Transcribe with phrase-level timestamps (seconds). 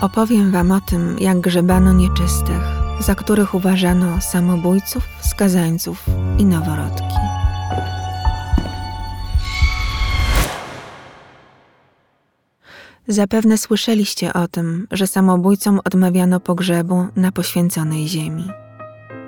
[0.00, 2.62] Opowiem Wam o tym, jak grzebano nieczystych,
[3.00, 6.06] za których uważano samobójców, skazańców
[6.38, 7.14] i noworodki.
[13.08, 18.50] Zapewne słyszeliście o tym, że samobójcom odmawiano pogrzebu na poświęconej ziemi.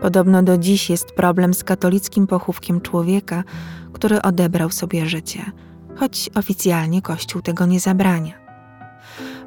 [0.02, 3.45] Podobno do dziś jest problem z katolickim pochówkiem człowieka,
[3.93, 5.53] który odebrał sobie życie,
[5.96, 8.42] choć oficjalnie Kościół tego nie zabrania.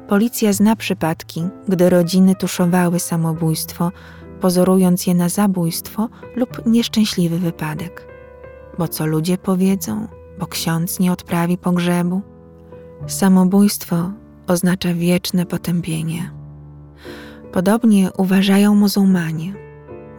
[0.08, 3.92] Policja zna przypadki, gdy rodziny tuszowały samobójstwo,
[4.40, 8.06] pozorując je na zabójstwo lub nieszczęśliwy wypadek.
[8.78, 10.08] Bo co ludzie powiedzą,
[10.38, 12.22] bo ksiądz nie odprawi pogrzebu?
[13.06, 14.10] Samobójstwo
[14.46, 16.30] oznacza wieczne potępienie.
[17.52, 19.54] Podobnie uważają muzułmanie.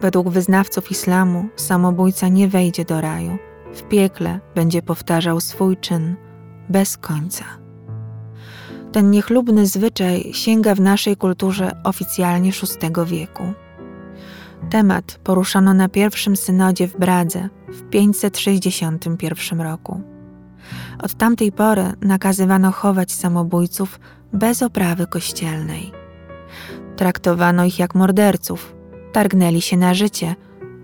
[0.00, 3.38] Według wyznawców islamu samobójca nie wejdzie do raju.
[3.74, 6.16] W piekle będzie powtarzał swój czyn
[6.68, 7.44] bez końca.
[8.92, 13.52] Ten niechlubny zwyczaj sięga w naszej kulturze oficjalnie VI wieku.
[14.70, 20.00] Temat poruszano na pierwszym synodzie w Bradze w 561 roku.
[21.02, 24.00] Od tamtej pory nakazywano chować samobójców
[24.32, 25.92] bez oprawy kościelnej.
[26.96, 28.74] Traktowano ich jak morderców,
[29.12, 30.34] targnęli się na życie,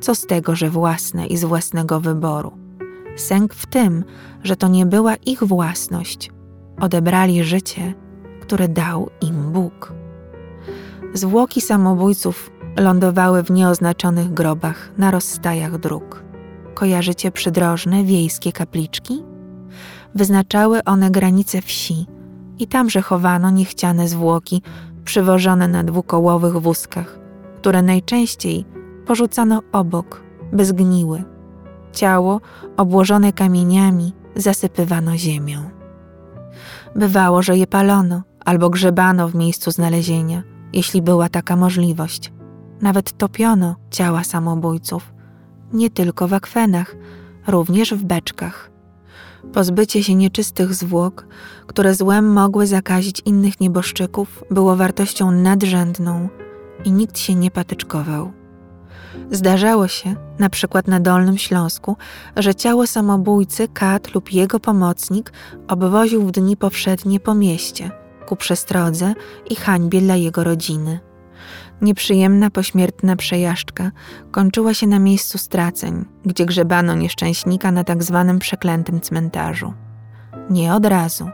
[0.01, 2.53] co z tego, że własne i z własnego wyboru.
[3.17, 4.05] Sęk w tym,
[4.43, 6.31] że to nie była ich własność,
[6.81, 7.95] odebrali życie,
[8.41, 9.93] które dał im Bóg.
[11.15, 16.25] Zwłoki samobójców lądowały w nieoznaczonych grobach na rozstajach dróg.
[16.75, 19.23] Kojarzycie przydrożne wiejskie kapliczki?
[20.15, 22.07] Wyznaczały one granice wsi
[22.59, 24.63] i tamże chowano niechciane zwłoki
[25.05, 27.19] przywożone na dwukołowych wózkach,
[27.57, 28.65] które najczęściej
[29.07, 31.25] porzucano obok, by zgniły.
[31.93, 32.41] Ciało,
[32.77, 35.84] obłożone kamieniami, zasypywano ziemią.
[36.97, 40.43] Bywało, że je palono albo grzebano w miejscu znalezienia,
[40.73, 42.33] jeśli była taka możliwość.
[42.81, 45.13] Nawet topiono ciała samobójców,
[45.73, 46.97] nie tylko w akwenach,
[47.47, 48.71] również w beczkach.
[49.53, 51.27] Pozbycie się nieczystych zwłok,
[51.67, 56.29] które złem mogły zakazić innych nieboszczyków, było wartością nadrzędną
[56.85, 58.44] i nikt się nie patyczkował.
[59.31, 61.97] Zdarzało się, na przykład na Dolnym Śląsku,
[62.37, 65.33] że ciało samobójcy, kat lub jego pomocnik
[65.69, 67.91] obwoził w dni powszednie po mieście,
[68.27, 69.15] ku przestrodze
[69.51, 71.01] i hańbie dla jego rodziny.
[71.81, 73.91] Nieprzyjemna pośmiertna przejażdżka
[74.31, 79.73] kończyła się na miejscu straceń, gdzie grzebano nieszczęśnika na tak zwanym przeklętym cmentarzu.
[80.51, 81.31] Nie od razu.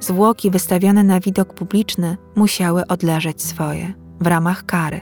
[0.00, 5.00] Zwłoki wystawione na widok publiczny musiały odleżeć swoje, w ramach kary.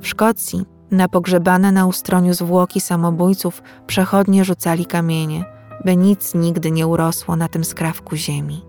[0.00, 5.44] W Szkocji na pogrzebane na ustroniu zwłoki samobójców przechodnie rzucali kamienie,
[5.84, 8.64] by nic nigdy nie urosło na tym skrawku ziemi.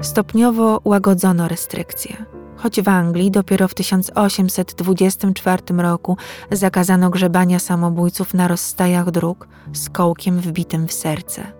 [0.00, 2.16] Stopniowo łagodzono restrykcje.
[2.56, 6.16] Choć w Anglii dopiero w 1824 roku
[6.50, 11.52] zakazano grzebania samobójców na rozstajach dróg z kołkiem wbitym w serce.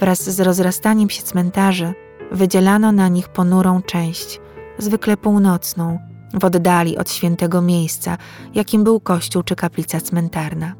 [0.00, 1.94] Wraz z rozrastaniem się cmentarzy
[2.32, 4.40] wydzielano na nich ponurą część,
[4.78, 5.98] zwykle północną,
[6.34, 8.18] w oddali od świętego miejsca,
[8.54, 10.74] jakim był kościół czy kaplica cmentarna.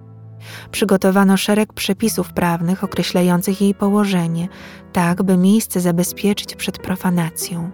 [0.70, 4.48] Przygotowano szereg przepisów prawnych określających jej położenie,
[4.92, 7.70] tak by miejsce zabezpieczyć przed profanacją.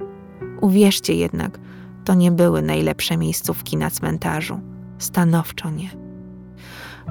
[0.61, 1.59] Uwierzcie jednak,
[2.05, 4.61] to nie były najlepsze miejscówki na cmentarzu.
[4.99, 5.91] Stanowczo nie.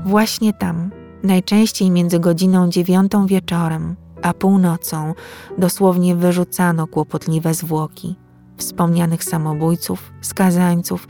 [0.05, 0.91] Właśnie tam,
[1.23, 5.13] najczęściej między godziną dziewiątą wieczorem a północą,
[5.57, 8.16] dosłownie wyrzucano kłopotliwe zwłoki
[8.57, 11.07] wspomnianych samobójców, skazańców,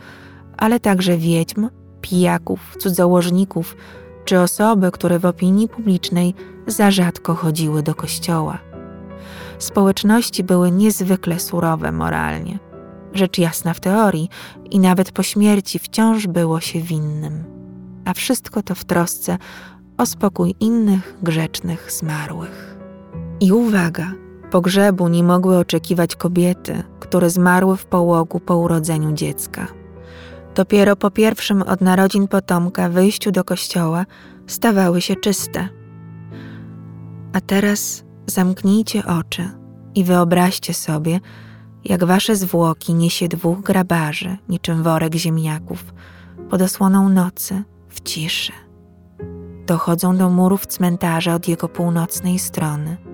[0.58, 1.70] ale także wiedźm,
[2.02, 3.76] pijaków, cudzołożników
[4.26, 6.34] czy osoby, które w opinii publicznej
[6.68, 8.58] za rzadko chodziły do kościoła.
[9.60, 12.60] Społeczności były niezwykle surowe moralnie.
[13.14, 14.30] Rzecz jasna w teorii
[14.72, 17.44] i nawet po śmierci wciąż było się winnym.
[18.06, 19.38] A wszystko to w trosce
[19.98, 22.78] o spokój innych grzecznych zmarłych.
[23.40, 24.12] I uwaga,
[24.52, 29.68] pogrzebu nie mogły oczekiwać kobiety, które zmarły w połogu po urodzeniu dziecka.
[30.56, 34.06] Dopiero po pierwszym od narodzin potomka wyjściu do kościoła
[34.48, 35.70] stawały się czyste.
[37.34, 39.50] A teraz zamknijcie oczy
[39.96, 41.20] i wyobraźcie sobie,
[41.86, 45.94] jak wasze zwłoki niesie dwóch grabarzy, niczym worek ziemniaków,
[46.50, 48.52] pod osłoną nocy, w ciszy.
[49.66, 53.07] Dochodzą do murów cmentarza od jego północnej strony.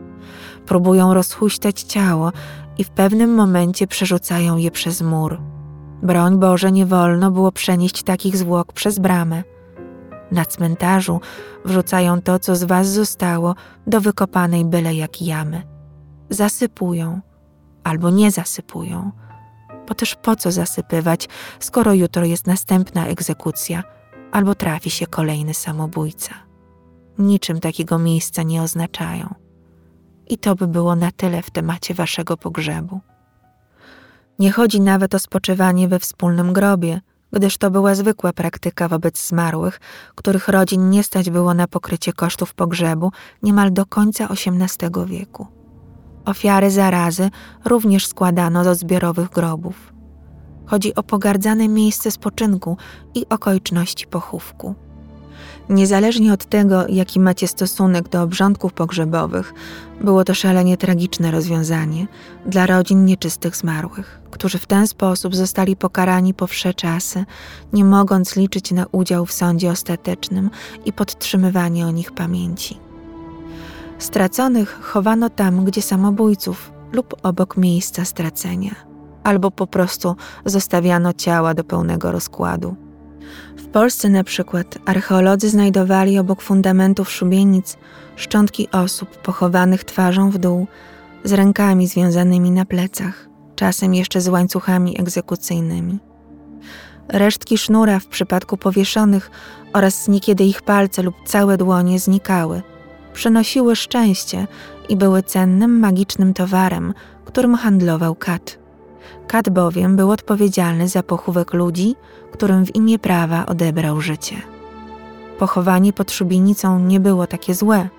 [0.66, 2.32] Próbują rozhuśtać ciało
[2.78, 5.42] i w pewnym momencie przerzucają je przez mur.
[6.04, 9.44] Broń Boże, nie wolno było przenieść takich zwłok przez bramę.
[10.32, 11.22] Na cmentarzu
[11.66, 13.56] wrzucają to, co z was zostało,
[13.88, 15.64] do wykopanej byle jak jamy.
[16.30, 17.22] Zasypują
[17.84, 19.12] albo nie zasypują,
[19.88, 21.30] Bo też po co zasypywać,
[21.60, 23.84] skoro jutro jest następna egzekucja
[24.32, 26.36] albo trafi się kolejny samobójca.
[27.18, 29.43] Niczym takiego miejsca nie oznaczają.
[30.34, 33.00] I to by było na tyle w temacie waszego pogrzebu.
[34.40, 37.02] Nie chodzi nawet o spoczywanie we wspólnym grobie,
[37.32, 39.80] gdyż to była zwykła praktyka wobec zmarłych,
[40.16, 43.12] których rodzin nie stać było na pokrycie kosztów pogrzebu
[43.44, 45.48] niemal do końca XVIII wieku.
[46.26, 47.30] Ofiary zarazy
[47.66, 49.94] również składano do zbiorowych grobów.
[50.66, 52.78] Chodzi o pogardzane miejsce spoczynku
[53.16, 54.76] i okoliczności pochówku.
[55.70, 59.54] Niezależnie od tego, jaki macie stosunek do obrządków pogrzebowych,
[60.02, 62.08] było to szalenie tragiczne rozwiązanie
[62.46, 67.26] dla rodzin nieczystych zmarłych, którzy w ten sposób zostali pokarani po wsze czasy,
[67.74, 70.50] nie mogąc liczyć na udział w sądzie ostatecznym
[70.86, 72.80] i podtrzymywanie o nich pamięci.
[74.00, 78.76] Straconych chowano tam, gdzie samobójców lub obok miejsca stracenia,
[79.24, 80.16] albo po prostu
[80.46, 82.83] zostawiano ciała do pełnego rozkładu.
[83.58, 87.78] W Polsce na przykład archeolodzy znajdowali obok fundamentów szubienic
[88.16, 90.68] szczątki osób pochowanych twarzą w dół,
[91.24, 96.00] z rękami związanymi na plecach, czasem jeszcze z łańcuchami egzekucyjnymi.
[97.08, 99.32] Resztki sznura w przypadku powieszonych
[99.74, 102.62] oraz niekiedy ich palce lub całe dłonie znikały.
[103.14, 104.48] Przynosiły szczęście
[104.90, 106.94] i były cennym, magicznym towarem,
[107.26, 108.63] którym handlował kat.
[109.28, 111.96] Kat bowiem był odpowiedzialny za pochówek ludzi,
[112.32, 114.36] którym w imię prawa odebrał życie.
[115.40, 117.90] Pochowanie pod szubienicą nie było takie złe.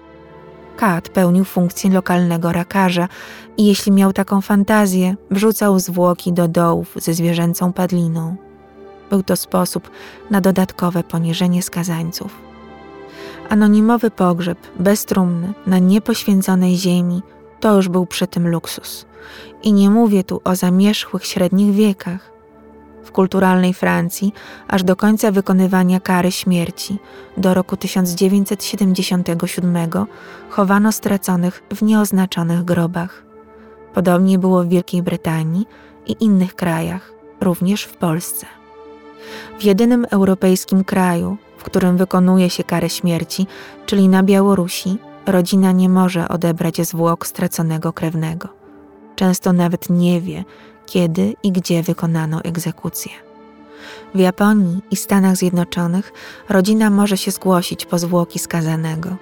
[0.77, 3.09] Kat pełnił funkcję lokalnego rakarza
[3.57, 8.37] i jeśli miał taką fantazję, wrzucał zwłoki do dołów ze zwierzęcą padliną.
[9.11, 9.91] Był to sposób
[10.31, 12.41] na dodatkowe poniżenie skazańców.
[13.49, 17.23] Anonimowy pogrzeb, bez trumny, na niepoświęconej ziemi,
[17.65, 19.07] to już był przy tym luksus.
[19.63, 22.31] I nie mówię tu o zamierzchłych średnich wiekach.
[23.05, 24.33] W kulturalnej Francji,
[24.69, 26.99] aż do końca wykonywania kary śmierci,
[27.37, 29.77] do roku 1977,
[30.51, 33.25] chowano straconych w nieoznaczonych grobach.
[33.95, 35.67] Podobnie było w Wielkiej Brytanii
[36.07, 38.47] i innych krajach, również w Polsce.
[39.59, 43.47] W jedynym europejskim kraju, w którym wykonuje się karę śmierci,
[43.87, 48.49] czyli na Białorusi, rodzina nie może odebrać zwłok straconego krewnego.
[49.17, 50.45] Często nawet nie wie,
[50.87, 53.13] kiedy i gdzie wykonano egzekucję.
[54.15, 56.13] W Japonii i Stanach Zjednoczonych
[56.49, 59.17] rodzina może się zgłosić po zwłoki skazanego.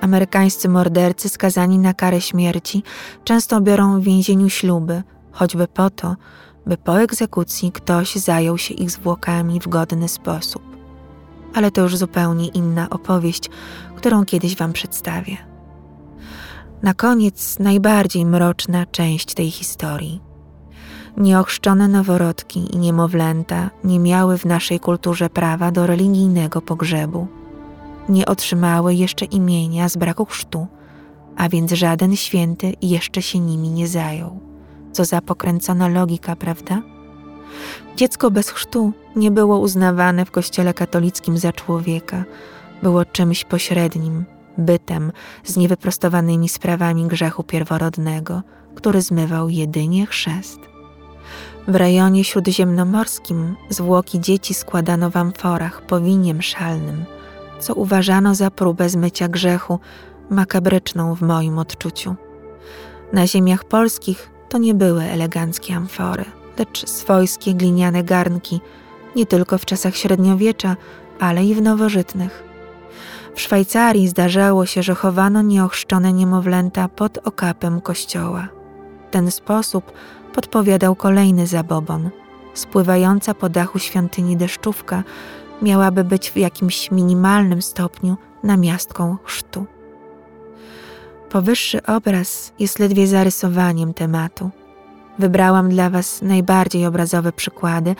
[0.00, 2.82] Amerykańscy mordercy skazani na karę śmierci
[3.24, 5.02] często biorą w więzieniu śluby,
[5.32, 6.16] choćby po to,
[6.66, 10.69] by po egzekucji ktoś zajął się ich zwłokami w godny sposób.
[11.54, 13.50] Ale to już zupełnie inna opowieść,
[13.96, 15.36] którą kiedyś Wam przedstawię.
[16.82, 20.20] Na koniec najbardziej mroczna część tej historii.
[21.16, 27.26] Nieochrzczone noworodki i niemowlęta nie miały w naszej kulturze prawa do religijnego pogrzebu.
[28.08, 30.66] Nie otrzymały jeszcze imienia z braku chrztu,
[31.36, 34.40] a więc żaden święty jeszcze się nimi nie zajął.
[34.92, 36.82] Co za pokręcona logika, prawda?
[37.96, 42.24] Dziecko bez chrztu nie było uznawane w Kościele katolickim za człowieka,
[42.82, 44.24] było czymś pośrednim,
[44.58, 45.12] bytem
[45.44, 48.42] z niewyprostowanymi sprawami grzechu pierworodnego,
[48.74, 50.58] który zmywał jedynie chrzest.
[51.68, 57.04] W rejonie śródziemnomorskim zwłoki dzieci składano w amforach po winie mszalnym,
[57.60, 59.78] co uważano za próbę zmycia grzechu,
[60.30, 62.16] makabryczną w moim odczuciu.
[63.12, 66.24] Na ziemiach polskich to nie były eleganckie amfory,
[66.60, 68.60] lecz swojskie gliniane garnki,
[69.16, 70.76] nie tylko w czasach średniowiecza,
[71.20, 72.42] ale i w nowożytnych.
[73.34, 78.48] W Szwajcarii zdarzało się, że chowano nieochrzczone niemowlęta pod okapem kościoła.
[79.10, 79.92] Ten sposób
[80.34, 82.10] podpowiadał kolejny zabobon.
[82.54, 85.04] Spływająca po dachu świątyni deszczówka
[85.62, 89.66] miałaby być w jakimś minimalnym stopniu namiastką chrztu.
[91.30, 94.50] Powyższy obraz jest ledwie zarysowaniem tematu.
[95.18, 97.94] Wybrałam dla Was najbardziej obrazowe przykłady,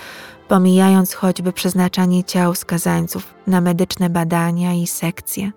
[0.48, 5.52] pomijając choćby przeznaczanie ciał skazańców na medyczne badania i sekcje.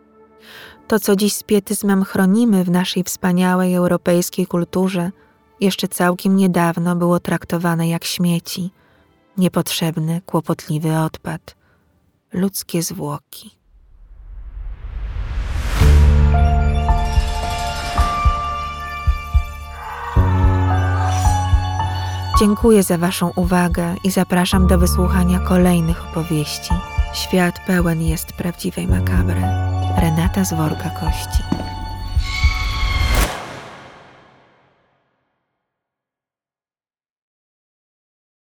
[0.88, 5.12] To, co dziś z pietyzmem chronimy w naszej wspaniałej europejskiej kulturze,
[5.60, 8.72] jeszcze całkiem niedawno było traktowane jak śmieci,
[9.38, 11.55] niepotrzebny, kłopotliwy odpad,
[12.33, 13.62] ludzkie zwłoki.
[22.43, 26.73] Dziękuję za Waszą uwagę i zapraszam do wysłuchania kolejnych opowieści.
[27.13, 29.41] Świat pełen jest prawdziwej makabry.
[29.97, 31.52] Renata z worka kości.